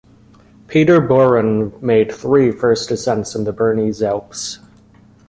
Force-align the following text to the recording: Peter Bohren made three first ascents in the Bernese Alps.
Peter 0.65 0.99
Bohren 0.99 1.79
made 1.79 2.11
three 2.11 2.51
first 2.51 2.89
ascents 2.89 3.35
in 3.35 3.43
the 3.43 3.53
Bernese 3.53 4.01
Alps. 4.03 4.57